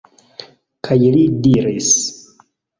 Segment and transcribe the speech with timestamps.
[0.87, 1.95] Kaj li diris: